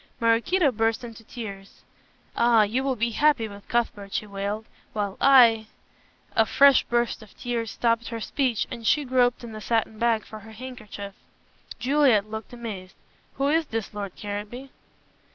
[0.19, 1.83] Maraquito burst into tears.
[2.35, 5.67] "Ah, you will be happy with Cuthbert," she wailed, "while I"
[6.35, 10.25] a fresh burst of tears stopped her speech and she groped in the satin bag
[10.25, 11.13] for her handkerchief.
[11.77, 12.95] Juliet looked amazed.
[13.35, 14.71] "Who is this, Lord Caranby?"